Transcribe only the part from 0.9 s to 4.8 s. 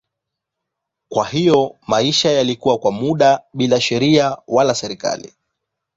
Kwa hiyo maisha yalikuwa kwa muda bila sheria wala